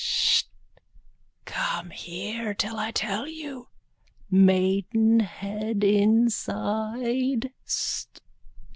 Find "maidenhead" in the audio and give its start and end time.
4.31-5.83